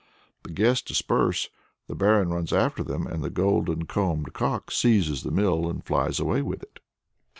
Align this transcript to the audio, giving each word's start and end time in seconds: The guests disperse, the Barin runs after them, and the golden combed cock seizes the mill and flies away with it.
The 0.41 0.49
guests 0.49 0.81
disperse, 0.81 1.49
the 1.85 1.93
Barin 1.93 2.29
runs 2.29 2.51
after 2.51 2.81
them, 2.81 3.05
and 3.05 3.23
the 3.23 3.29
golden 3.29 3.85
combed 3.85 4.33
cock 4.33 4.71
seizes 4.71 5.21
the 5.21 5.29
mill 5.29 5.69
and 5.69 5.85
flies 5.85 6.19
away 6.19 6.41
with 6.41 6.63
it. 6.63 6.79